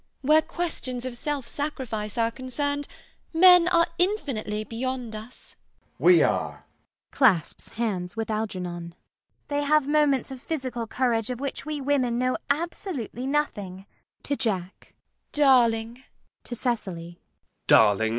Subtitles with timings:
[0.21, 2.87] Where questions of self sacrifice are concerned,
[3.35, 5.49] men are infinitely beyond us.
[5.49, 5.99] JACK.
[5.99, 6.65] We are.
[7.11, 9.01] [Clasps hands with Algernon.] CECILY.
[9.49, 13.85] They have moments of physical courage of which we women know absolutely nothing.
[14.23, 14.23] GWENDOLEN.
[14.23, 14.95] [To Jack.]
[15.33, 15.89] Darling!
[16.03, 16.05] ALGERNON.
[16.45, 17.19] [To Cecily.